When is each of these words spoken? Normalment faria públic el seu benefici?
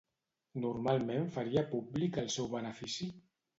Normalment 0.63 1.29
faria 1.37 1.65
públic 1.75 2.19
el 2.25 2.35
seu 2.39 2.53
benefici? 2.57 3.11